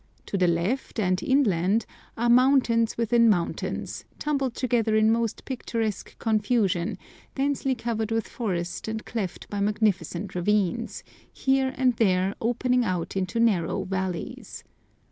To 0.25 0.35
the 0.35 0.47
left 0.47 0.99
and 0.99 1.21
inland 1.21 1.85
are 2.17 2.27
mountains 2.27 2.97
within 2.97 3.29
mountains, 3.29 4.03
tumbled 4.17 4.55
together 4.55 4.95
in 4.95 5.11
most 5.11 5.45
picturesque 5.45 6.17
confusion, 6.17 6.97
densely 7.35 7.75
covered 7.75 8.09
with 8.09 8.27
forest 8.27 8.87
and 8.87 9.05
cleft 9.05 9.47
by 9.51 9.59
magnificent 9.59 10.33
ravines, 10.33 11.03
here 11.31 11.71
and 11.77 11.93
there 11.97 12.33
opening 12.41 12.83
out 12.83 13.15
into 13.15 13.39
narrow 13.39 13.83
valleys. 13.83 14.63